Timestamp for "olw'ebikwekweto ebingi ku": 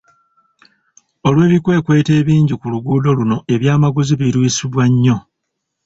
1.27-2.65